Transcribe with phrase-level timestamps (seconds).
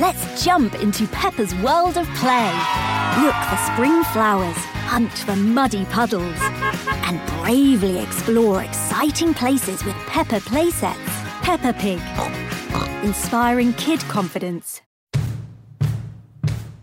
[0.00, 2.50] Let's jump into Peppa's world of play.
[3.22, 4.56] Look for spring flowers,
[4.88, 6.36] hunt for muddy puddles,
[7.06, 10.96] and bravely explore exciting places with Peppa playsets.
[11.42, 12.00] Peppa Pig,
[13.04, 14.82] inspiring kid confidence.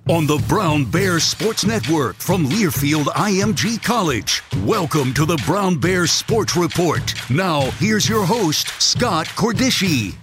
[0.09, 4.41] On the Brown Bear Sports Network from Learfield IMG College.
[4.63, 7.13] Welcome to the Brown Bear Sports Report.
[7.29, 10.15] Now, here's your host, Scott Cordischi.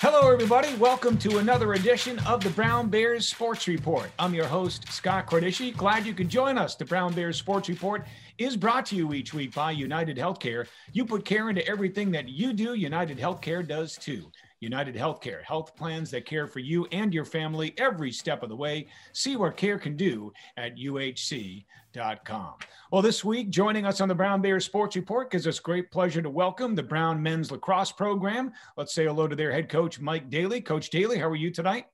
[0.00, 0.72] Hello, everybody.
[0.76, 4.12] Welcome to another edition of the Brown Bears Sports Report.
[4.16, 5.76] I'm your host, Scott Cordischi.
[5.76, 6.76] Glad you could join us.
[6.76, 8.06] The Brown Bears Sports Report
[8.38, 10.68] is brought to you each week by United Healthcare.
[10.92, 14.30] You put care into everything that you do, United Healthcare does too.
[14.60, 18.56] United Healthcare, health plans that care for you and your family every step of the
[18.56, 18.86] way.
[19.12, 22.54] See what care can do at uhc.com.
[22.90, 26.22] Well, this week, joining us on the Brown Bears Sports Report gives us great pleasure
[26.22, 28.52] to welcome the Brown men's lacrosse program.
[28.76, 30.60] Let's say hello to their head coach, Mike Daly.
[30.60, 31.86] Coach Daly, how are you tonight?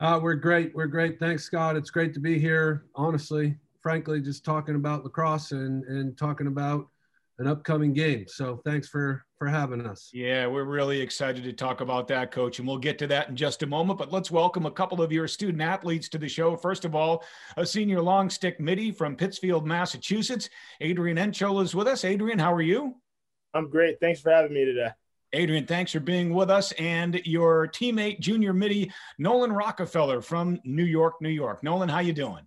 [0.00, 0.72] Uh, we're great.
[0.74, 1.18] We're great.
[1.18, 1.76] Thanks, Scott.
[1.76, 2.86] It's great to be here.
[2.94, 6.86] Honestly, frankly, just talking about lacrosse and, and talking about
[7.38, 8.26] an upcoming game.
[8.26, 10.10] So thanks for for having us.
[10.12, 13.36] Yeah, we're really excited to talk about that, Coach, and we'll get to that in
[13.36, 13.98] just a moment.
[13.98, 16.56] But let's welcome a couple of your student athletes to the show.
[16.56, 17.24] First of all,
[17.56, 20.50] a senior long stick midi from Pittsfield, Massachusetts.
[20.80, 22.04] Adrian Enchol is with us.
[22.04, 22.96] Adrian, how are you?
[23.54, 24.00] I'm great.
[24.00, 24.90] Thanks for having me today.
[25.32, 26.72] Adrian, thanks for being with us.
[26.72, 31.62] And your teammate, junior midi, Nolan Rockefeller from New York, New York.
[31.62, 32.46] Nolan, how you doing?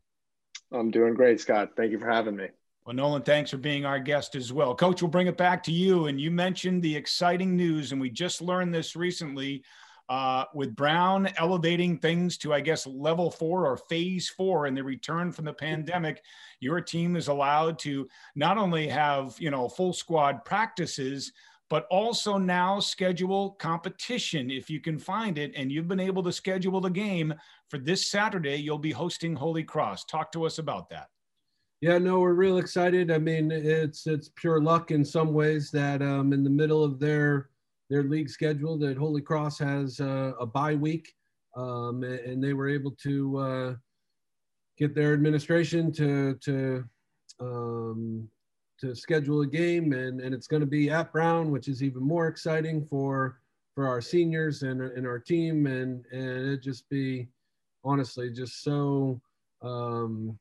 [0.73, 1.71] I'm doing great, Scott.
[1.77, 2.47] Thank you for having me.
[2.85, 4.73] Well, Nolan, thanks for being our guest as well.
[4.73, 6.07] Coach, we'll bring it back to you.
[6.07, 9.63] And you mentioned the exciting news, and we just learned this recently
[10.09, 14.83] uh, with Brown elevating things to, I guess, level four or phase four in the
[14.83, 16.23] return from the pandemic.
[16.59, 21.31] Your team is allowed to not only have, you know, full squad practices,
[21.69, 25.53] but also now schedule competition if you can find it.
[25.55, 27.33] And you've been able to schedule the game
[27.69, 28.57] for this Saturday.
[28.57, 30.05] You'll be hosting Holy Cross.
[30.05, 31.07] Talk to us about that.
[31.81, 33.09] Yeah, no, we're real excited.
[33.09, 36.99] I mean, it's it's pure luck in some ways that um, in the middle of
[36.99, 37.49] their
[37.89, 41.11] their league schedule, that Holy Cross has uh, a bye week,
[41.57, 43.75] um, and they were able to uh,
[44.77, 46.83] get their administration to to
[47.39, 48.29] um,
[48.79, 52.03] to schedule a game, and and it's going to be at Brown, which is even
[52.03, 53.39] more exciting for
[53.73, 57.27] for our seniors and, and our team, and and it just be
[57.83, 59.19] honestly just so.
[59.63, 60.37] Um,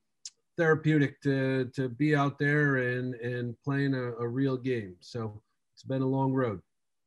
[0.60, 4.94] therapeutic to to be out there and and playing a, a real game.
[5.00, 5.40] So
[5.74, 6.60] it's been a long road.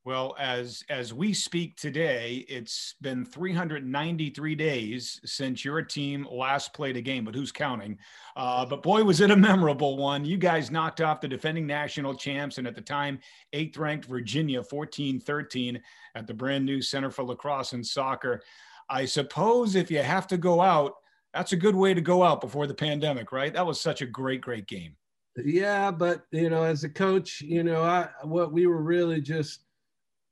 [0.05, 6.97] Well, as as we speak today, it's been 393 days since your team last played
[6.97, 7.99] a game, but who's counting?
[8.35, 10.25] Uh, but boy, was it a memorable one!
[10.25, 13.19] You guys knocked off the defending national champs, and at the time,
[13.53, 15.79] eighth-ranked Virginia, 14-13,
[16.15, 18.41] at the brand new Center for Lacrosse and Soccer.
[18.89, 20.95] I suppose if you have to go out
[21.33, 23.53] That's a good way to go out before the pandemic, right?
[23.53, 24.95] That was such a great, great game.
[25.35, 29.65] Yeah, but you know, as a coach, you know, I what we were really just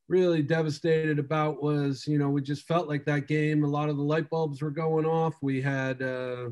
[0.07, 3.63] really devastated about was, you know, we just felt like that game.
[3.63, 5.35] A lot of the light bulbs were going off.
[5.41, 6.49] We had, uh,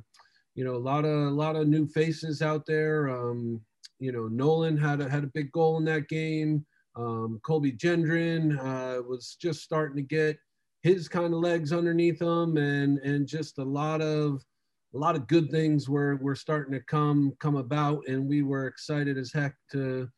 [0.55, 3.09] you know, a lot of a lot of new faces out there.
[3.09, 3.61] Um,
[3.99, 6.65] you know, Nolan had a, had a big goal in that game.
[6.95, 10.39] Um, Colby Gendron uh, was just starting to get
[10.81, 14.43] his kind of legs underneath him, and and just a lot of
[14.93, 18.67] a lot of good things were were starting to come come about, and we were
[18.67, 20.09] excited as heck to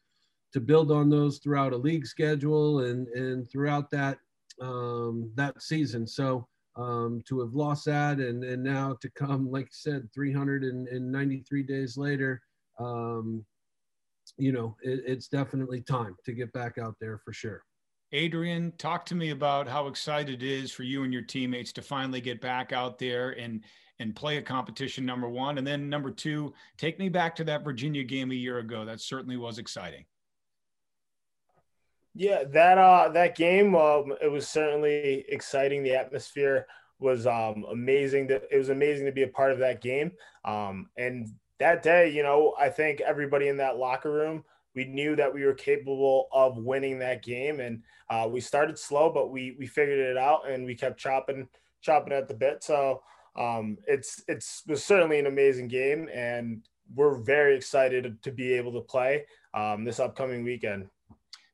[0.53, 4.19] to build on those throughout a league schedule and and throughout that
[4.61, 6.05] um, that season.
[6.07, 11.63] So um, to have lost that and and now to come, like you said, 393
[11.63, 12.41] days later,
[12.79, 13.45] um,
[14.37, 17.63] you know, it, it's definitely time to get back out there for sure.
[18.13, 21.81] Adrian, talk to me about how excited it is for you and your teammates to
[21.81, 23.61] finally get back out there and
[23.99, 25.59] and play a competition number one.
[25.59, 28.83] And then number two take me back to that virginia game a year ago.
[28.83, 30.05] That certainly was exciting.
[32.13, 35.83] Yeah that uh that game um it was certainly exciting.
[35.83, 36.65] The atmosphere
[36.99, 38.27] was um amazing.
[38.27, 40.11] That it was amazing to be a part of that game.
[40.43, 41.27] Um and
[41.61, 44.43] that day you know i think everybody in that locker room
[44.75, 49.11] we knew that we were capable of winning that game and uh, we started slow
[49.11, 51.47] but we we figured it out and we kept chopping
[51.81, 53.01] chopping at the bit so
[53.35, 56.61] um, it's it's was certainly an amazing game, and
[56.93, 60.87] we're very excited to be able to play um, this upcoming weekend.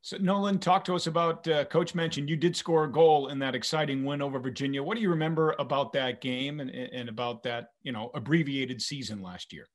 [0.01, 1.47] So Nolan, talk to us about.
[1.47, 4.81] Uh, Coach mentioned you did score a goal in that exciting win over Virginia.
[4.81, 9.21] What do you remember about that game and, and about that you know abbreviated season
[9.21, 9.67] last year?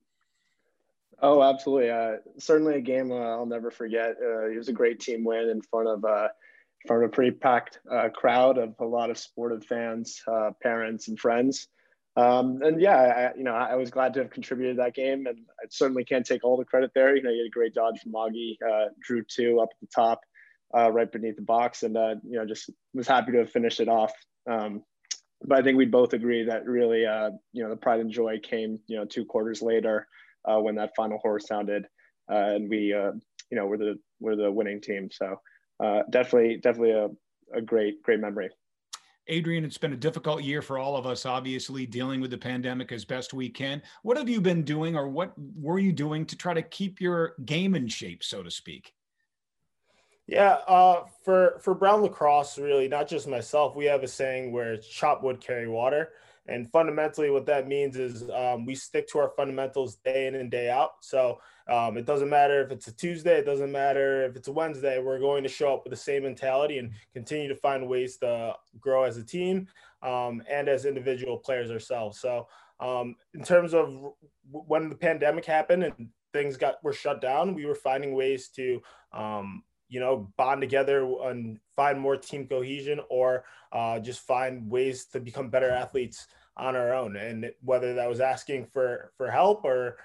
[1.23, 1.89] Oh, absolutely.
[1.89, 4.17] Uh, certainly a game uh, I'll never forget.
[4.21, 6.29] Uh, it was a great team win in front of uh,
[6.85, 10.51] in front of a pretty packed uh, crowd of a lot of sportive fans, uh,
[10.61, 11.69] parents, and friends.
[12.17, 15.39] Um, and yeah, I, you know, I was glad to have contributed that game, and
[15.63, 17.15] I certainly can't take all the credit there.
[17.17, 19.87] You know, you had a great dodge from Augie, uh, drew two up at the
[19.95, 20.21] top,
[20.75, 21.95] right beneath the box, and
[22.25, 24.13] you know, just was happy to have finished it off.
[24.51, 24.83] Um,
[25.45, 27.03] but I think we both agree that really,
[27.53, 30.09] you know, the pride and joy came, you know, two quarters later
[30.45, 31.85] uh, when that final horror sounded,
[32.31, 33.13] uh, and we, you
[33.53, 35.09] know, we're the we're the winning team.
[35.13, 35.41] So
[36.11, 37.09] definitely, definitely a,
[37.55, 38.51] a great great memory.
[39.29, 42.91] Adrian, it's been a difficult year for all of us, obviously, dealing with the pandemic
[42.91, 43.81] as best we can.
[44.03, 47.35] What have you been doing, or what were you doing to try to keep your
[47.45, 48.93] game in shape, so to speak?
[50.27, 53.77] Yeah, uh, for for Brown lacrosse, really, not just myself.
[53.77, 56.11] We have a saying where it's chop wood, carry water,
[56.47, 60.51] and fundamentally, what that means is um, we stick to our fundamentals day in and
[60.51, 60.93] day out.
[61.01, 64.53] So um, it doesn't matter if it's a Tuesday, it doesn't matter if it's a
[64.53, 65.01] Wednesday.
[65.01, 68.57] We're going to show up with the same mentality and continue to find ways to
[68.81, 69.69] grow as a team
[70.03, 72.19] um, and as individual players ourselves.
[72.19, 72.49] So,
[72.81, 74.13] um, in terms of
[74.51, 78.83] when the pandemic happened and things got were shut down, we were finding ways to
[79.13, 79.63] um,
[79.93, 85.21] you know, bond together and find more team cohesion or uh, just find ways to
[85.21, 87.15] become better athletes on our own.
[87.17, 89.99] And whether that was asking for, for help or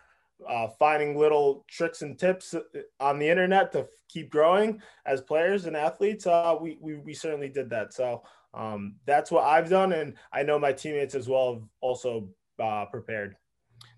[0.45, 2.59] uh, finding little tricks and tips uh,
[2.99, 7.47] on the internet to keep growing as players and athletes, uh, we, we, we certainly
[7.47, 7.93] did that.
[7.93, 8.23] So
[8.53, 9.93] um, that's what I've done.
[9.93, 12.27] And I know my teammates as well have also
[12.61, 13.37] uh, prepared.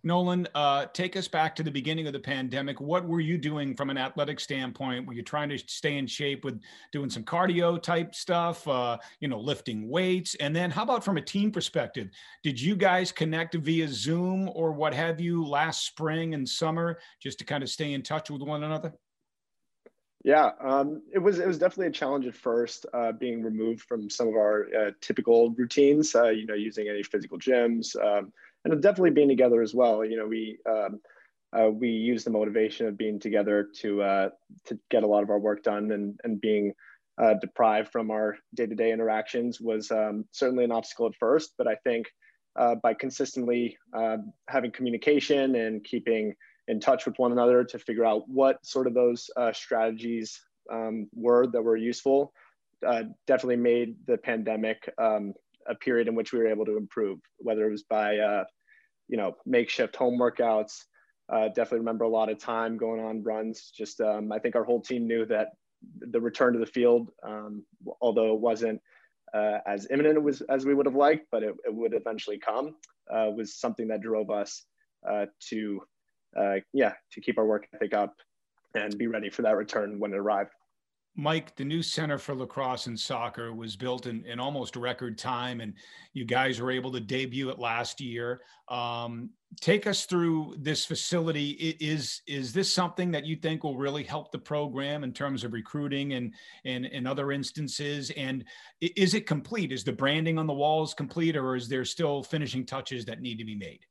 [0.04, 2.80] Nolan, uh, take us back to the beginning of the pandemic.
[2.80, 5.06] What were you doing from an athletic standpoint?
[5.06, 9.28] Were you trying to stay in shape with doing some cardio type stuff, uh, you
[9.28, 10.36] know, lifting weights?
[10.36, 12.10] And then how about from a team perspective?
[12.44, 17.40] Did you guys connect via Zoom or what have you last spring and summer just
[17.40, 18.94] to kind of stay in touch with one another?
[20.24, 24.10] Yeah, um, it was it was definitely a challenge at first, uh, being removed from
[24.10, 26.14] some of our uh, typical routines.
[26.14, 27.96] Uh, you know, using any physical gyms.
[28.04, 28.34] Um,
[28.66, 30.04] and definitely being together as well.
[30.04, 31.00] You know, we um,
[31.58, 34.30] uh, we use the motivation of being together to uh,
[34.66, 36.74] to get a lot of our work done, and and being
[37.20, 41.54] uh, deprived from our day to day interactions was um, certainly an obstacle at first.
[41.58, 42.08] But I think
[42.56, 46.36] uh, by consistently uh, having communication and keeping
[46.68, 50.40] in touch with one another to figure out what sort of those uh, strategies
[50.72, 52.32] um, were that were useful,
[53.26, 55.34] definitely made the pandemic um,
[55.70, 58.44] a period in which we were able to improve, whether it was by, uh,
[59.08, 60.84] you know, makeshift home workouts.
[61.32, 63.72] Uh, definitely remember a lot of time going on runs.
[63.76, 65.50] Just, um, I think our whole team knew that
[66.00, 67.64] the return to the field, um,
[68.02, 68.82] although it wasn't
[69.34, 72.76] uh, as imminent as, as we would have liked, but it, it would eventually come,
[73.14, 74.66] uh, was something that drove us
[75.08, 75.82] uh, to,
[76.36, 78.16] uh, yeah, to keep our work ethic up
[78.76, 80.52] and be ready for that return when it arrived.
[81.20, 85.60] Mike, the new Center for Lacrosse and Soccer was built in, in almost record time,
[85.60, 85.74] and
[86.14, 88.42] you guys were able to debut it last year.
[88.70, 91.52] Um, take us through this facility.
[91.80, 95.54] Is is this something that you think will really help the program in terms of
[95.54, 96.34] recruiting and
[96.66, 98.12] and in other instances?
[98.16, 98.46] And
[98.80, 99.72] is it complete?
[99.72, 103.38] Is the branding on the walls complete, or is there still finishing touches that need
[103.38, 103.82] to be made?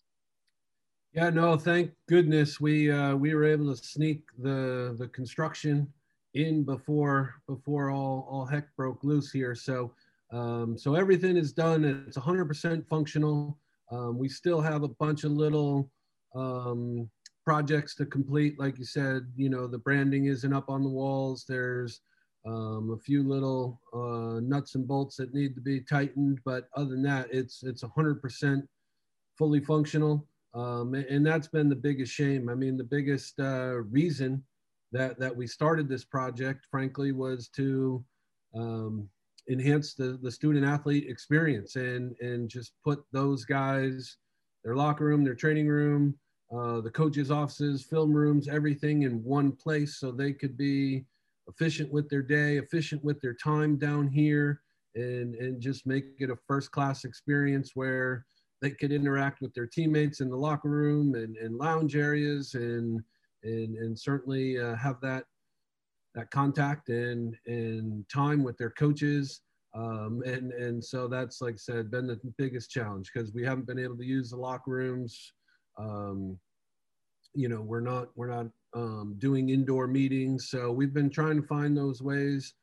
[1.13, 5.93] Yeah, no, thank goodness we uh, we were able to sneak the the construction
[6.35, 9.55] in before before all all heck broke loose here.
[9.55, 9.93] So
[10.31, 11.85] um, so everything is done.
[11.85, 13.59] It's 100% functional.
[13.91, 15.91] Um, we still have a bunch of little
[16.35, 17.09] um,
[17.45, 18.61] projects to complete.
[18.61, 21.45] Like you said, you know the branding isn't up on the walls.
[21.49, 22.01] There's
[22.47, 26.91] um, a few little uh, nuts and bolts that need to be tightened, but other
[26.91, 28.63] than that, it's it's 100%
[29.37, 30.27] fully functional.
[30.55, 32.49] Um, and that's been the biggest shame.
[32.49, 34.43] I mean, the biggest uh, reason
[34.93, 38.05] that that we started this project, frankly, was to
[38.55, 39.09] um,
[39.51, 44.17] enhance the the student athlete experience and and just put those guys,
[44.65, 46.15] their locker room, their training room,
[46.55, 51.05] uh, the coaches' offices, film rooms, everything in one place, so they could be
[51.49, 54.63] efficient with their day, efficient with their time down here,
[54.95, 58.25] and and just make it a first class experience where
[58.61, 63.01] they could interact with their teammates in the locker room and, and lounge areas and
[63.43, 65.25] and and certainly uh, have that
[66.15, 69.41] that contact and and time with their coaches.
[69.75, 73.67] Um, and and so that's like I said, been the biggest challenge because we haven't
[73.67, 75.33] been able to use the locker rooms.
[75.79, 76.39] Um,
[77.35, 81.47] you know, we're not we're not um, doing indoor meetings, so we've been trying to
[81.47, 82.55] find those ways,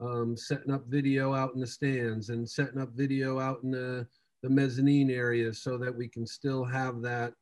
[0.00, 4.06] um, setting up video out in the stands and setting up video out in the
[4.42, 7.32] the mezzanine area so that we can still have that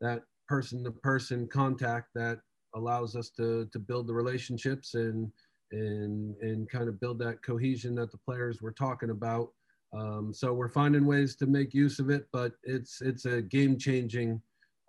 [0.00, 2.38] that person to person contact that
[2.74, 5.30] allows us to to build the relationships and
[5.72, 9.50] and and kind of build that cohesion that the players were talking about.
[9.96, 13.78] Um, so we're finding ways to make use of it, but it's it's a game
[13.78, 14.40] changing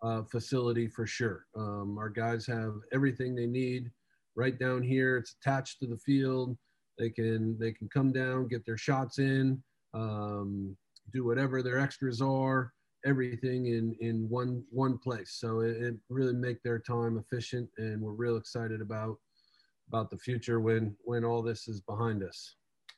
[0.04, 1.46] uh, facility for sure.
[1.56, 3.92] Um, our guys have everything they need
[4.36, 5.18] right down here.
[5.18, 6.58] It's attached to the field.
[6.98, 9.62] They can they can come down, get their shots in,
[9.94, 10.76] um,
[11.14, 12.74] do whatever their extras are
[13.06, 18.02] everything in in one one place so it, it, really make their time efficient and
[18.02, 19.18] we're real excited about
[19.88, 22.56] about the future when when all this is behind us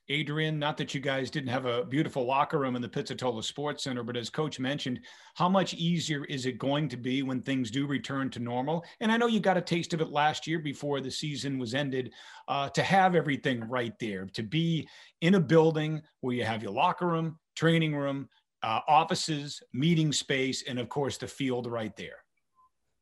[0.09, 3.83] Adrian, not that you guys didn't have a beautiful locker room in the Pizzitola Sports
[3.83, 5.01] Center, but as coach mentioned,
[5.35, 8.85] how much easier is it going to be when things do return to normal?
[9.01, 11.73] And I know you got a taste of it last year before the season was
[11.73, 12.13] ended
[12.47, 14.87] uh, to have everything right there, to be
[15.19, 18.29] in a building where you have your locker room, training room,
[18.63, 22.23] uh, offices, meeting space, and of course the field right there.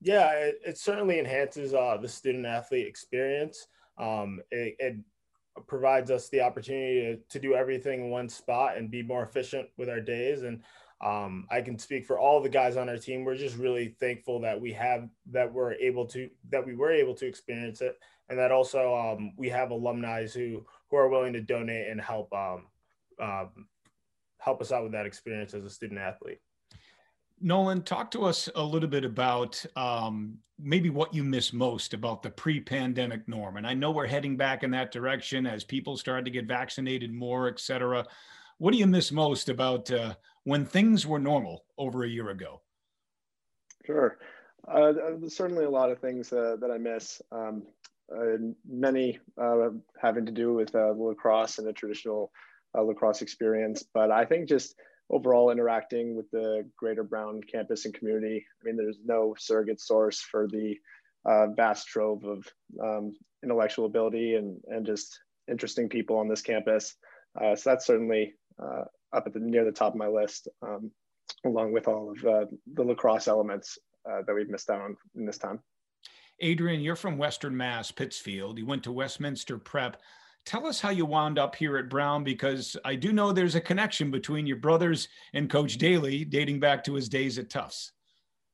[0.02, 3.68] Yeah, it, it certainly enhances uh, the student athlete experience.
[3.98, 4.96] Um, it, it,
[5.68, 9.70] provides us the opportunity to, to, do everything in one spot and be more efficient
[9.78, 10.44] with our days.
[10.44, 10.62] And
[11.02, 13.24] um, I can speak for all the guys on our team.
[13.24, 17.14] We're just really thankful that we have that we're able to that we were able
[17.16, 17.98] to experience it,
[18.30, 22.34] and that also um, we have alumni who who are willing to donate and help
[22.34, 22.68] um,
[23.22, 23.68] um
[24.46, 26.40] help us out with that experience as a student athlete.
[27.42, 32.24] Nolan, talk to us a little bit about um, maybe what you miss most about
[32.24, 33.58] the pre-pandemic norm.
[33.58, 37.12] And I know we're heading back in that direction as people start to get vaccinated
[37.12, 38.06] more, et cetera.
[38.60, 40.14] What do you miss most about uh,
[40.46, 42.62] when things were normal over a year ago?
[43.86, 44.18] Sure.
[44.68, 44.94] Uh,
[45.28, 47.22] certainly a lot of things uh, that I miss.
[47.32, 47.64] Um,
[48.16, 48.38] uh,
[48.68, 49.70] many uh,
[50.02, 52.32] having to do with uh, lacrosse and the traditional
[52.76, 53.84] uh, lacrosse experience.
[53.94, 54.76] But I think just
[55.10, 60.20] overall interacting with the greater Brown campus and community, I mean, there's no surrogate source
[60.20, 60.76] for the
[61.26, 62.46] uh, vast trove of
[62.82, 63.14] um,
[63.44, 66.96] intellectual ability and, and just interesting people on this campus.
[67.40, 70.92] Uh, so that's certainly uh, up at the near the top of my list, um,
[71.46, 73.78] along with all of uh, the lacrosse elements
[74.10, 75.60] uh, that we've missed out on in this time.
[76.42, 78.58] Adrian, you're from Western Mass, Pittsfield.
[78.58, 80.02] You went to Westminster Prep.
[80.46, 83.62] Tell us how you wound up here at Brown because I do know there's a
[83.62, 87.92] connection between your brothers and Coach Daly dating back to his days at Tufts.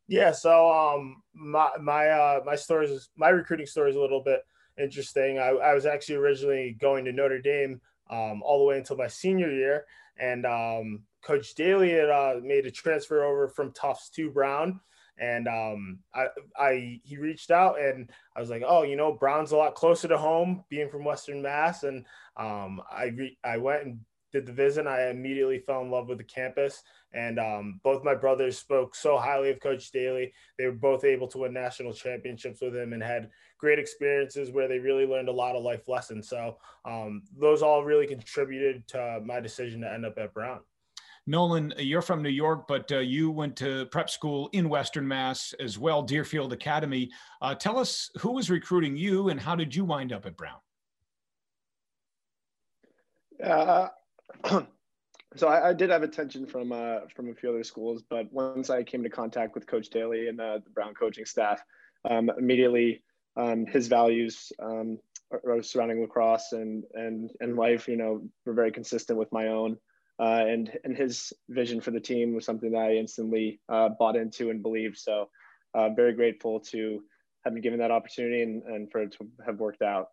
[0.08, 4.24] Yeah, so um, my my uh, my story is my recruiting story is a little
[4.24, 4.42] bit
[4.82, 5.40] interesting.
[5.40, 7.80] I, I was actually originally going to Notre Dame
[8.10, 9.86] um, all the way until my senior year,
[10.18, 14.80] and um, Coach Daly had uh, made a transfer over from Tufts to Brown,
[15.22, 16.26] and um, I,
[16.58, 20.08] I he reached out and I was like, oh, you know, Brown's a lot closer
[20.10, 24.00] to home, being from Western Mass, and um, I re- I went and
[24.32, 24.88] did the visit.
[24.88, 26.82] I immediately fell in love with the campus.
[27.14, 30.34] And um, both my brothers spoke so highly of Coach Daly.
[30.58, 34.68] They were both able to win national championships with him and had great experiences where
[34.68, 36.30] they really learned a lot of life lessons.
[36.30, 40.62] So um, those all really contributed to my decision to end up at Brown.
[41.28, 45.54] Nolan, you're from New York, but uh, you went to prep school in Western Mass
[45.60, 47.10] as well, Deerfield Academy.
[47.42, 50.58] Uh, tell us who was recruiting you and how did you wind up at Brown?
[53.44, 53.88] Uh,
[55.36, 58.70] so I, I, did have attention from uh, from a few other schools, but once
[58.70, 61.62] I came to contact with Coach Daly and uh, the Brown coaching staff,
[62.10, 63.04] um, immediately
[63.38, 65.00] um, his values um,
[65.62, 69.78] surrounding lacrosse and and and life, you know, were very consistent with my own.
[70.22, 74.16] Uh, and and his vision for the team was something that I instantly uh, bought
[74.16, 74.98] into and believed.
[74.98, 75.30] So,
[75.74, 77.02] uh, very grateful to
[77.44, 80.10] have been given that opportunity and, and for it to have worked out.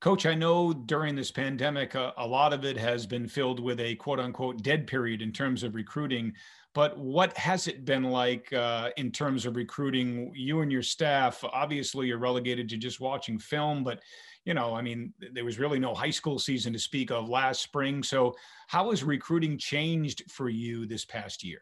[0.00, 3.78] Coach, I know during this pandemic, uh, a lot of it has been filled with
[3.80, 6.32] a quote unquote dead period in terms of recruiting.
[6.72, 11.44] But what has it been like uh, in terms of recruiting you and your staff?
[11.52, 14.00] Obviously, you're relegated to just watching film, but
[14.44, 17.62] you know, I mean, there was really no high school season to speak of last
[17.62, 18.02] spring.
[18.02, 18.34] So,
[18.68, 21.60] how has recruiting changed for you this past year?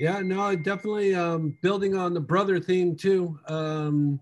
[0.00, 3.38] Yeah, no, definitely um, building on the brother theme too.
[3.46, 4.20] Um,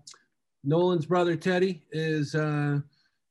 [0.63, 2.79] Nolan's brother Teddy is uh,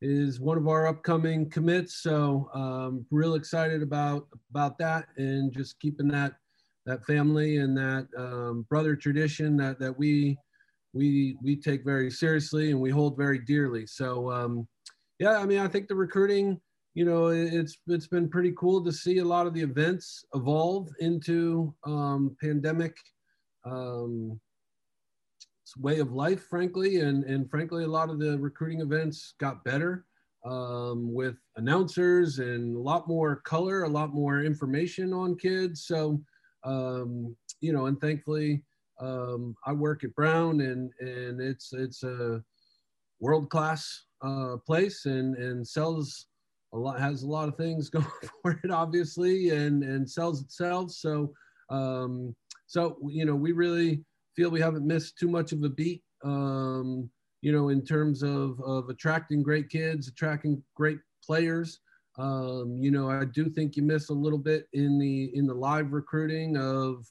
[0.02, 5.78] is one of our upcoming commits, so um, real excited about about that and just
[5.78, 6.32] keeping that
[6.86, 10.36] that family and that um, brother tradition that that we
[10.92, 13.86] we we take very seriously and we hold very dearly.
[13.86, 14.68] So um,
[15.18, 16.60] yeah, I mean, I think the recruiting,
[16.94, 20.88] you know, it's it's been pretty cool to see a lot of the events evolve
[20.98, 22.96] into um, pandemic
[23.64, 24.40] um,
[25.78, 30.04] way of life, frankly, and and frankly, a lot of the recruiting events got better
[30.44, 35.84] um, with announcers and a lot more color, a lot more information on kids.
[35.86, 36.20] So,
[36.64, 38.64] um, you know, and thankfully,
[39.00, 42.42] um, I work at Brown, and and it's it's a
[43.20, 46.26] world class uh, place, and and sells
[46.72, 48.06] a lot has a lot of things going
[48.42, 50.90] for it, obviously, and and sells itself.
[50.90, 51.32] So,
[51.70, 52.34] um,
[52.66, 54.04] so you know, we really
[54.36, 57.10] feel we haven't missed too much of a beat, um,
[57.42, 61.80] you know, in terms of, of attracting great kids, attracting great players.
[62.18, 65.54] Um, you know, I do think you miss a little bit in the in the
[65.54, 67.06] live recruiting of,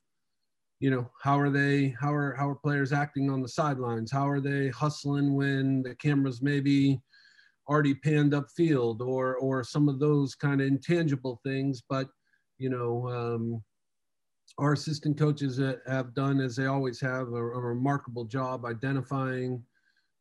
[0.80, 4.12] you know, how are they how are how are players acting on the sidelines?
[4.12, 7.02] How are they hustling when the cameras maybe
[7.70, 11.82] already panned up field or or some of those kind of intangible things.
[11.88, 12.10] But
[12.58, 13.64] you know, um,
[14.58, 19.64] our assistant coaches have done, as they always have, a, a, remarkable job identifying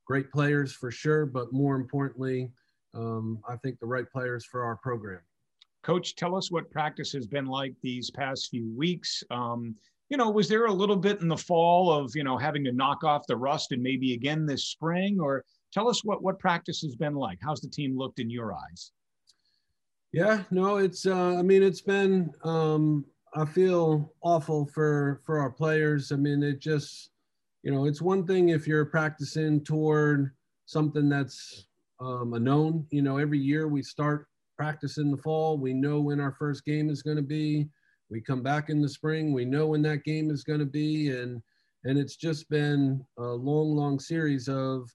[0.07, 2.53] great players for sure, but more importantly,
[2.95, 5.21] um, I think the right players for our program.
[5.83, 9.25] Coach, tell us what practice has been like these past few weeks.
[9.31, 9.75] Um,
[10.09, 12.73] you know, was there a little bit in the fall of you know having to
[12.73, 16.81] knock off the rust and maybe again this spring, or tell us what what practice
[16.81, 17.39] has been like?
[17.43, 18.93] How's the team looked in your eyes?
[20.13, 21.07] Yeah, no, it's.
[21.07, 26.13] Uh, I mean, it's been um, I feel awful for for our players.
[26.13, 27.11] I mean, it just
[27.63, 30.33] you know, it's one thing if you're practicing toward
[30.67, 31.67] something that's
[32.01, 32.87] um, a known.
[32.91, 35.59] You know, every year we start practice in the fall.
[35.59, 37.69] We know when our first game is going to be.
[38.11, 39.33] We come back in the spring.
[39.33, 41.43] We know when that game is going to be, and
[41.85, 44.91] and it's just been a long, long series of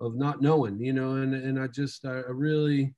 [0.00, 0.80] of not knowing.
[0.80, 2.94] You know, and and I just I really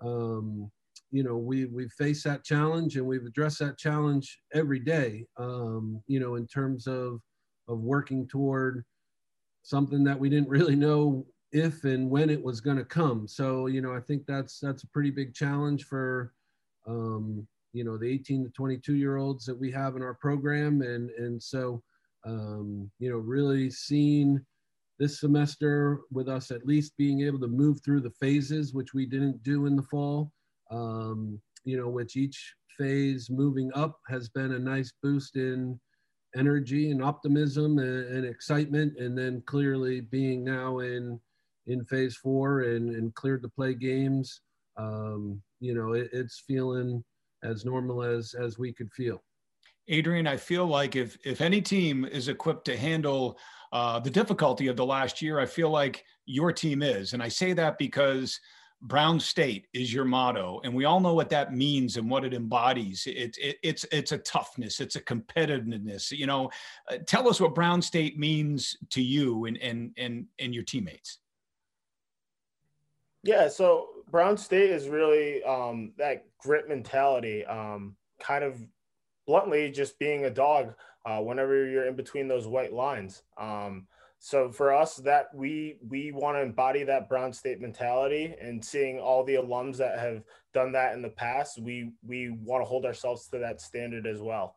[0.00, 0.70] um,
[1.12, 6.02] you know we we've faced that challenge and we've addressed that challenge every day um,
[6.08, 7.20] you know in terms of
[7.68, 8.84] of working toward
[9.62, 13.66] something that we didn't really know if and when it was going to come so
[13.66, 16.32] you know i think that's that's a pretty big challenge for
[16.88, 20.82] um, you know the 18 to 22 year olds that we have in our program
[20.82, 21.82] and and so
[22.24, 24.40] um, you know really seeing
[24.98, 29.06] this semester with us at least being able to move through the phases which we
[29.06, 30.30] didn't do in the fall
[30.72, 35.78] um, you know, which each phase moving up has been a nice boost in
[36.34, 38.98] energy and optimism and, and excitement.
[38.98, 41.20] And then clearly being now in
[41.68, 44.40] in phase four and, and cleared to play games,
[44.76, 47.04] um, you know, it, it's feeling
[47.42, 49.22] as normal as as we could feel.
[49.88, 53.38] Adrian, I feel like if if any team is equipped to handle
[53.72, 57.28] uh, the difficulty of the last year, I feel like your team is, and I
[57.28, 58.38] say that because
[58.82, 62.34] Brown State is your motto, and we all know what that means and what it
[62.34, 63.06] embodies.
[63.06, 66.10] It, it, it's it's a toughness, it's a competitiveness.
[66.10, 66.50] You know,
[66.90, 71.18] uh, tell us what Brown State means to you and and and and your teammates.
[73.22, 78.62] Yeah, so Brown State is really um, that grit mentality, um, kind of
[79.26, 80.74] bluntly just being a dog
[81.06, 83.22] uh, whenever you're in between those white lines.
[83.38, 88.64] Um, so for us, that we we want to embody that Brown State mentality, and
[88.64, 90.22] seeing all the alums that have
[90.54, 94.20] done that in the past, we we want to hold ourselves to that standard as
[94.20, 94.54] well.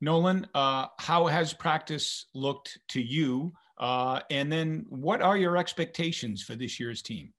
[0.00, 3.52] Nolan, uh, how has practice looked to you?
[3.78, 7.33] Uh, and then, what are your expectations for this year's team?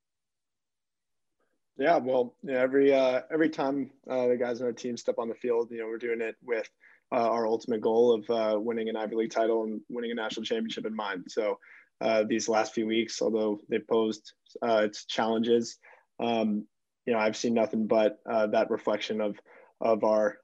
[1.78, 5.36] Yeah, well, every uh, every time uh, the guys on our team step on the
[5.36, 6.70] field, you know, we're doing it with
[7.12, 10.46] uh, our ultimate goal of uh, winning an Ivy League title and winning a national
[10.46, 11.26] championship in mind.
[11.28, 11.60] So
[12.00, 15.78] uh, these last few weeks, although they posed uh, its challenges,
[16.22, 16.66] um,
[17.06, 19.38] you know, I've seen nothing but that reflection of
[19.82, 20.38] of our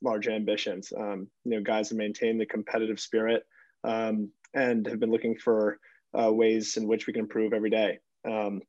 [0.00, 0.92] large ambitions.
[0.96, 3.42] Um, you know, guys have maintained the competitive spirit
[3.82, 5.80] um, and have been looking for
[6.14, 7.98] ways in which we can improve every day.
[8.24, 8.60] Um,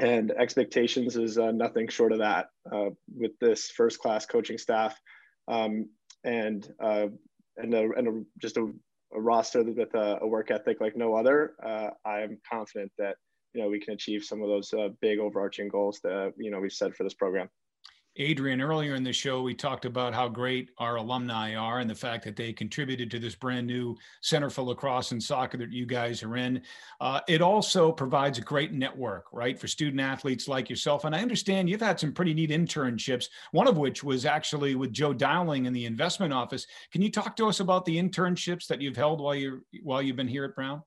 [0.00, 4.98] and expectations is uh, nothing short of that uh, with this first class coaching staff.
[5.48, 5.88] Um,
[6.24, 7.06] and uh,
[7.56, 8.72] and, a, and a, just a,
[9.14, 13.16] a, roster with a, work ethic like no other uh, i am confident that
[13.52, 16.60] you know we can achieve some of those uh, big overarching goals that you know
[16.60, 17.48] we've set for this program
[18.16, 21.94] Adrian, earlier in the show, we talked about how great our alumni are and the
[21.94, 25.86] fact that they contributed to this brand new Center for Lacrosse and Soccer that you
[25.86, 26.60] guys are in.
[27.00, 31.06] Uh, it also provides a great network, right, for student athletes like yourself.
[31.06, 34.92] And I understand you've had some pretty neat internships, one of which was actually with
[34.92, 36.66] Joe Dowling in the investment office.
[36.92, 40.16] Can you talk to us about the internships that you've held while you're while you've
[40.16, 40.82] been here at Brown?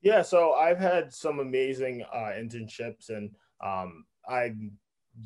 [0.00, 3.30] Yeah, so I've had some amazing uh, internships, and
[3.62, 4.72] um, I'm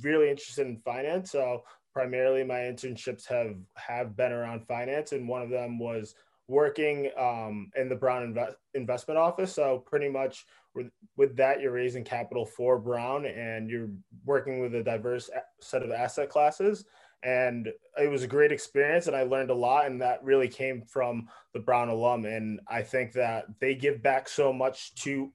[0.02, 1.32] really interested in finance.
[1.32, 6.14] So primarily my internships have have been around finance, and one of them was
[6.48, 9.54] working um, in the Brown Inve- investment office.
[9.54, 13.90] So pretty much with, with that, you're raising capital for Brown, and you're
[14.24, 16.84] working with a diverse set of asset classes.
[17.24, 19.86] And it was a great experience, and I learned a lot.
[19.86, 22.24] And that really came from the Brown alum.
[22.24, 25.32] And I think that they give back so much to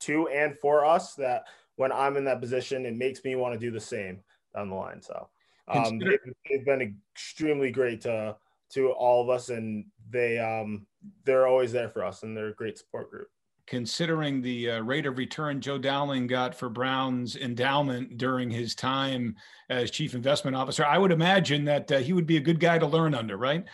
[0.00, 1.44] to and for us that
[1.78, 4.20] when I'm in that position, it makes me want to do the same
[4.54, 5.00] down the line.
[5.00, 5.28] So
[5.68, 6.18] um, they've,
[6.50, 8.36] they've, been extremely great to
[8.70, 10.86] to all of us, and they um,
[11.24, 13.28] they're always there for us, and they're a great support group.
[13.66, 19.36] Considering the uh, rate of return Joe Dowling got for Brown's endowment during his time
[19.70, 22.78] as chief investment officer, I would imagine that uh, he would be a good guy
[22.78, 23.64] to learn under, right?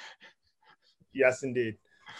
[1.14, 1.76] Yes, indeed.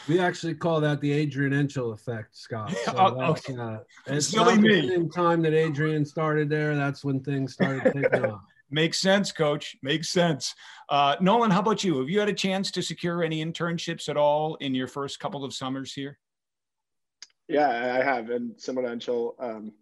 [0.09, 2.74] We actually call that the Adrian Enchel effect, Scott.
[2.85, 3.57] So oh, okay.
[3.57, 4.80] uh, it's Silly me.
[4.83, 6.74] the same time that Adrian started there.
[6.74, 8.42] That's when things started taking off.
[8.70, 9.76] Makes sense, coach.
[9.83, 10.54] Makes sense.
[10.88, 11.98] Uh, Nolan, how about you?
[12.00, 15.44] Have you had a chance to secure any internships at all in your first couple
[15.44, 16.18] of summers here?
[17.48, 18.30] Yeah, I have.
[18.30, 19.72] And similar to Enchel, um,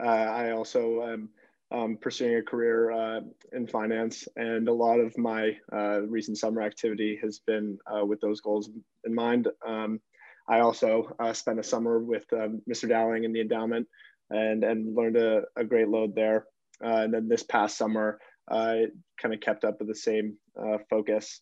[0.00, 1.28] uh, I also am
[1.72, 3.20] um, pursuing a career uh,
[3.52, 8.20] in finance, and a lot of my uh, recent summer activity has been uh, with
[8.20, 8.70] those goals
[9.04, 9.48] in mind.
[9.66, 10.00] Um,
[10.48, 12.84] I also uh, spent a summer with Mr.
[12.84, 13.86] Um, Dowling in the endowment,
[14.30, 16.46] and and learned a, a great load there.
[16.84, 18.18] Uh, and then this past summer,
[18.50, 18.86] I
[19.20, 21.40] kind of kept up with the same uh, focus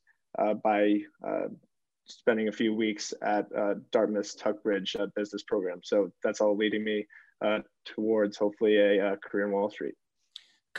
[0.63, 0.99] by
[2.07, 3.47] spending a few weeks at
[3.93, 5.81] Dartmouth's Tuck Bridge business program.
[5.83, 7.07] So that's all leading me
[7.87, 9.95] towards hopefully a, a career in Wall Street.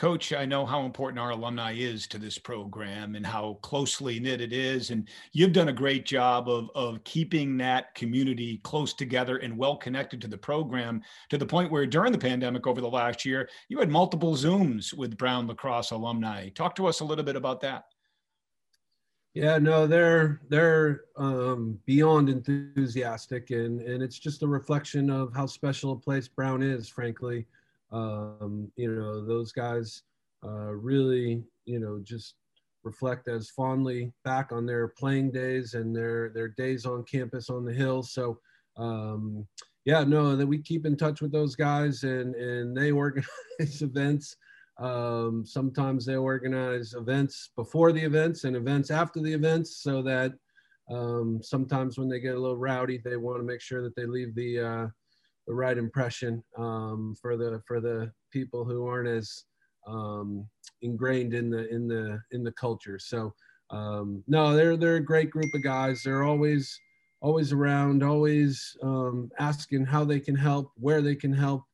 [0.00, 4.40] Coach, I know how important our alumni is to this program and how closely knit
[4.40, 4.88] it is.
[4.88, 9.76] And you've done a great job of, of keeping that community close together and well
[9.76, 13.50] connected to the program to the point where during the pandemic over the last year,
[13.68, 16.48] you had multiple Zooms with Brown Lacrosse alumni.
[16.48, 17.84] Talk to us a little bit about that.
[19.34, 25.44] Yeah, no, they're they're um, beyond enthusiastic, and and it's just a reflection of how
[25.44, 27.46] special a place Brown is, frankly.
[27.92, 30.02] Um, you know, those guys
[30.44, 32.34] uh, really, you know, just
[32.82, 37.64] reflect as fondly back on their playing days and their their days on campus on
[37.64, 38.02] the hill.
[38.02, 38.38] So,
[38.76, 39.46] um,
[39.84, 44.36] yeah, no, that we keep in touch with those guys and and they organize events.
[44.78, 50.32] Um, sometimes they organize events before the events and events after the events, so that
[50.90, 54.06] um, sometimes when they get a little rowdy, they want to make sure that they
[54.06, 54.86] leave the uh,
[55.50, 59.46] the right impression um, for the for the people who aren't as
[59.84, 60.46] um,
[60.80, 63.00] ingrained in the in the in the culture.
[63.00, 63.34] So
[63.70, 66.02] um, no, they're they're a great group of guys.
[66.04, 66.78] They're always
[67.20, 71.64] always around, always um, asking how they can help, where they can help.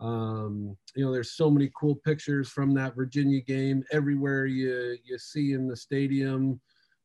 [0.00, 3.84] Um, you know, there's so many cool pictures from that Virginia game.
[3.92, 6.58] Everywhere you you see in the stadium,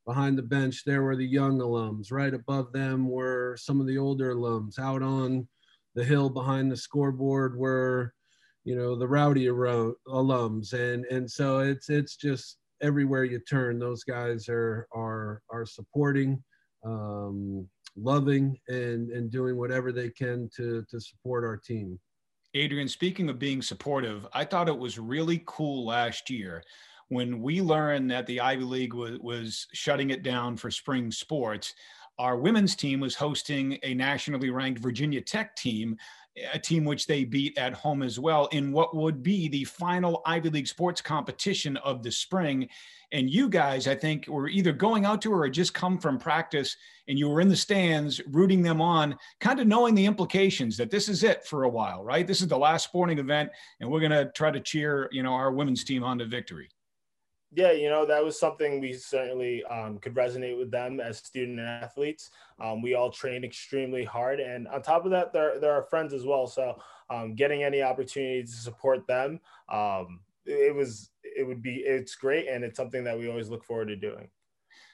[0.07, 2.09] behind the bench, there were the young alums.
[2.09, 5.45] Right above them were some of the older alums out on
[5.95, 8.13] the hill behind the scoreboard were
[8.63, 10.73] you know the rowdy alums.
[10.73, 16.43] And and so it's it's just everywhere you turn those guys are are are supporting
[16.85, 21.99] um, loving and and doing whatever they can to to support our team.
[22.53, 26.61] Adrian speaking of being supportive i thought it was really cool last year
[27.07, 31.73] when we learned that the ivy league was, was shutting it down for spring sports
[32.21, 35.97] our women's team was hosting a nationally ranked virginia tech team
[36.53, 40.21] a team which they beat at home as well in what would be the final
[40.25, 42.69] Ivy League sports competition of the spring.
[43.11, 46.77] And you guys, I think, were either going out to or just come from practice
[47.09, 50.89] and you were in the stands rooting them on, kind of knowing the implications that
[50.89, 52.25] this is it for a while, right?
[52.25, 53.49] This is the last sporting event,
[53.81, 56.69] and we're going to try to cheer, you know, our women's team on to victory
[57.53, 61.59] yeah, you know, that was something we certainly um, could resonate with them as student
[61.59, 62.31] athletes.
[62.59, 64.39] Um, we all train extremely hard.
[64.39, 66.47] And on top of that, they're, they're our friends as well.
[66.47, 72.15] So um, getting any opportunity to support them, um, it was, it would be, it's
[72.15, 72.47] great.
[72.47, 74.29] And it's something that we always look forward to doing.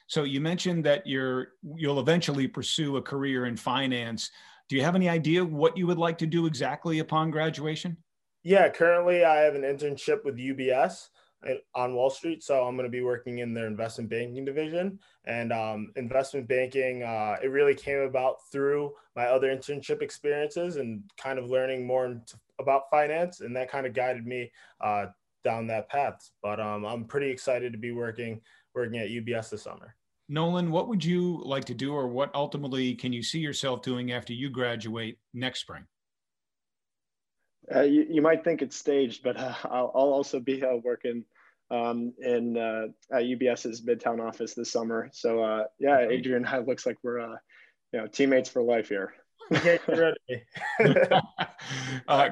[0.08, 4.32] So you mentioned that you're, you'll eventually pursue a career in finance.
[4.68, 7.96] Do you have any idea what you would like to do exactly upon graduation?
[8.42, 11.08] Yeah, currently I have an internship with UBS
[11.74, 12.42] on Wall Street.
[12.42, 14.98] So I'm going to be working in their investment banking division.
[15.24, 21.02] And um, investment banking, uh, it really came about through my other internship experiences and
[21.16, 22.20] kind of learning more
[22.58, 23.40] about finance.
[23.40, 25.06] And that kind of guided me uh,
[25.44, 26.30] down that path.
[26.42, 28.40] But um, I'm pretty excited to be working
[28.74, 29.94] working at UBS this summer.
[30.28, 34.12] Nolan, what would you like to do, or what ultimately can you see yourself doing
[34.12, 35.86] after you graduate next spring?
[37.74, 41.24] Uh, you, you, might think it's staged, but uh, I'll, I'll, also be uh, working
[41.70, 45.10] um, in uh, at UBS's Midtown office this summer.
[45.12, 47.36] So uh, yeah, Adrian and I looks like we're uh,
[47.92, 49.12] you know teammates for life here.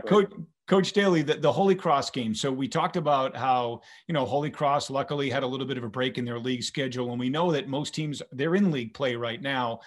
[0.07, 0.33] Coach,
[0.67, 2.35] Coach Daly, the, the Holy Cross game.
[2.35, 5.85] So we talked about how, you know, Holy Cross luckily had a little bit of
[5.85, 7.11] a break in their league schedule.
[7.11, 9.81] And we know that most teams, they're in league play right now.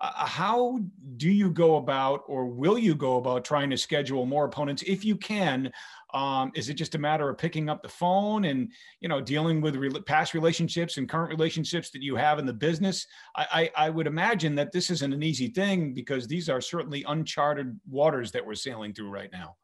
[0.00, 0.80] Uh, how
[1.16, 5.04] do you go about, or will you go about trying to schedule more opponents if
[5.04, 5.72] you can?
[6.12, 9.60] Um, is it just a matter of picking up the phone and you know dealing
[9.60, 13.06] with re- past relationships and current relationships that you have in the business?
[13.36, 17.04] I, I, I would imagine that this isn't an easy thing because these are certainly
[17.06, 19.56] uncharted waters that we're sailing through right now.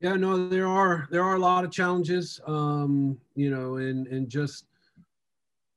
[0.00, 4.28] Yeah, no, there are there are a lot of challenges, um, you know, and and
[4.28, 4.64] just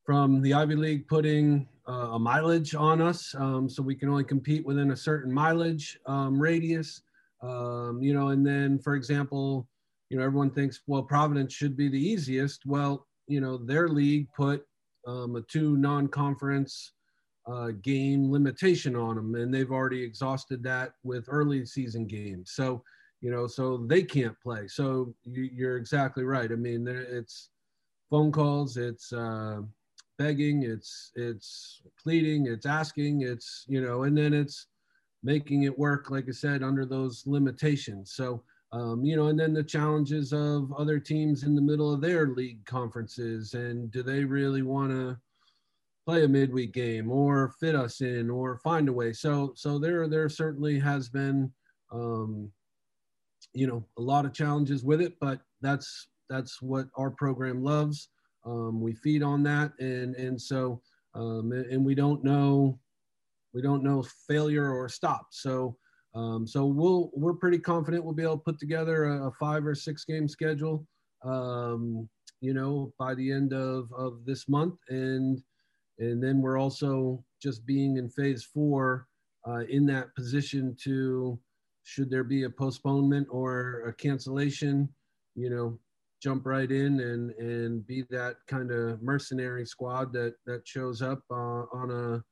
[0.03, 4.23] from the Ivy League putting uh, a mileage on us, um, so we can only
[4.23, 7.01] compete within a certain mileage um, radius.
[7.41, 9.67] Um, you know, and then for example,
[10.09, 12.65] you know, everyone thinks, well, Providence should be the easiest.
[12.65, 14.65] Well, you know, their league put
[15.07, 16.93] um, a two non-conference
[17.47, 22.51] uh, game limitation on them, and they've already exhausted that with early season games.
[22.53, 22.83] So,
[23.21, 24.67] you know, so they can't play.
[24.67, 26.51] So you, are exactly right.
[26.51, 27.49] I mean, it's
[28.09, 29.61] phone calls, it's uh,
[30.17, 34.67] begging, it's it's pleading, it's asking, it's you know, and then it's
[35.23, 38.13] making it work, like I said, under those limitations.
[38.13, 42.01] So, um, you know, and then the challenges of other teams in the middle of
[42.01, 45.17] their league conferences, and do they really want to
[46.05, 49.13] play a midweek game or fit us in or find a way?
[49.13, 51.51] So, so there, there certainly has been,
[51.91, 52.51] um,
[53.53, 58.09] you know, a lot of challenges with it, but that's that's what our program loves.
[58.45, 60.81] Um, we feed on that, and and so
[61.13, 62.79] um, and we don't know
[63.53, 65.27] we don't know failure or stop.
[65.31, 65.77] So
[66.13, 69.65] um, so we'll we're pretty confident we'll be able to put together a, a five
[69.65, 70.85] or six game schedule.
[71.23, 72.07] Um,
[72.41, 75.41] you know, by the end of of this month, and
[75.99, 79.07] and then we're also just being in phase four
[79.47, 81.39] uh, in that position to
[81.83, 84.89] should there be a postponement or a cancellation,
[85.35, 85.79] you know,
[86.25, 91.21] jump right in and and be that kind of mercenary squad that that shows up
[91.29, 92.23] uh, on a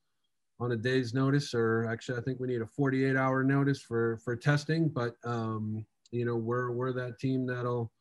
[0.60, 4.18] on a day's notice, or actually, I think we need a 48 hour notice for
[4.24, 4.90] for testing.
[4.90, 7.92] But um, you know, we're we're that team that'll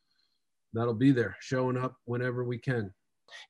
[0.72, 2.90] that'll be there, showing up whenever we can.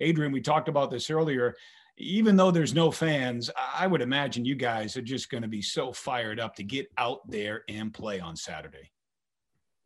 [0.01, 1.55] Adrian, we talked about this earlier.
[1.99, 5.63] Even though there's no fans, I would imagine you guys are just going to be
[5.63, 8.91] so fired up to get out there and play on Saturday.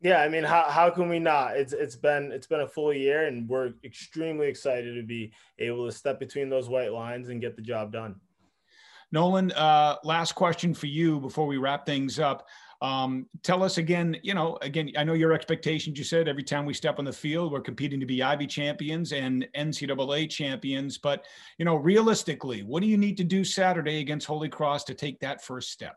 [0.01, 1.57] Yeah, I mean, how, how can we not?
[1.57, 5.85] It's it's been it's been a full year, and we're extremely excited to be able
[5.87, 8.15] to step between those white lines and get the job done.
[9.11, 12.45] Nolan, uh, last question for you before we wrap things up.
[12.81, 15.97] Um, tell us again, you know, again, I know your expectations.
[15.97, 19.13] You said every time we step on the field, we're competing to be Ivy champions
[19.13, 20.97] and NCAA champions.
[20.97, 21.25] But,
[21.57, 25.19] you know, realistically, what do you need to do Saturday against Holy Cross to take
[25.21, 25.95] that first step?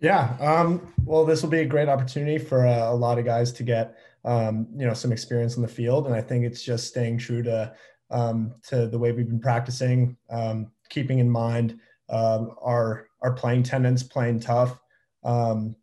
[0.00, 0.34] Yeah.
[0.40, 3.62] Um, well, this will be a great opportunity for uh, a lot of guys to
[3.62, 6.06] get, um, you know, some experience in the field.
[6.06, 7.74] And I think it's just staying true to,
[8.10, 13.62] um, to the way we've been practicing, um, keeping in mind um, our, our playing
[13.62, 14.80] tenants, playing tough,
[15.22, 15.76] um,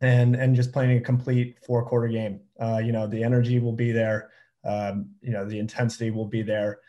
[0.00, 2.40] and, and just playing a complete four quarter game.
[2.60, 4.30] Uh, you know, the energy will be there.
[4.64, 6.80] you know, the intensity will be there.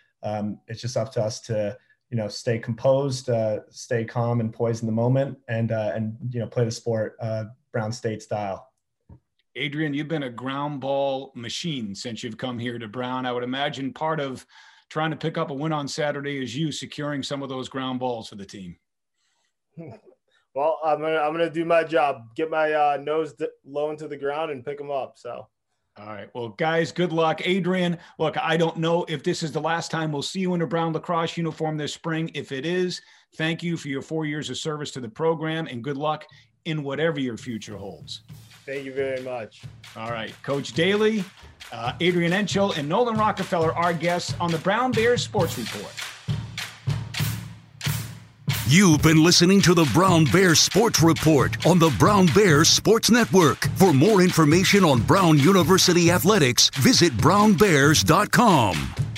[0.67, 1.77] it's just up to us to,
[2.11, 6.15] you know stay composed, uh, stay calm and poised in the moment, and uh, and
[6.29, 8.67] you know play the sport uh, Brown State style.
[9.55, 13.25] Adrian, you've been a ground ball machine since you've come here to Brown.
[13.25, 14.45] I would imagine part of
[14.89, 17.99] trying to pick up a win on Saturday is you securing some of those ground
[17.99, 18.77] balls for the team.
[20.53, 23.33] Well, I'm gonna I'm gonna do my job, get my uh, nose
[23.65, 25.13] low into the ground and pick them up.
[25.15, 25.47] So
[25.97, 26.29] all right.
[26.33, 27.41] Well, guys, good luck.
[27.45, 30.61] Adrian, look, I don't know if this is the last time we'll see you in
[30.61, 32.31] a brown lacrosse uniform this spring.
[32.33, 33.01] If it is,
[33.35, 36.25] thank you for your four years of service to the program and good luck
[36.65, 38.23] in whatever your future holds.
[38.65, 39.63] Thank you very much.
[39.97, 40.33] All right.
[40.43, 41.25] Coach Daly,
[41.73, 45.91] uh, Adrian Entschel, and Nolan Rockefeller, our guests on the Brown Bears Sports Report.
[48.67, 53.67] You've been listening to the Brown Bear Sports Report on the Brown Bears Sports Network.
[53.75, 59.10] For more information on Brown University athletics, visit brownbears.com.